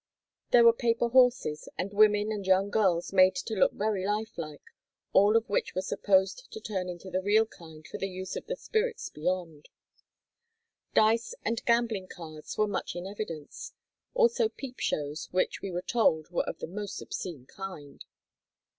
[0.49, 4.63] There were paper horses, and women and young girls, made to look very life like,
[5.13, 8.47] all of which were supposed to turn into the real kind for the use of
[8.47, 9.69] the spirits beyond.
[10.95, 13.73] Dice and gambling cards were much in evidence;
[14.15, 18.03] also peep shows, which we were told were of the most obscene kind.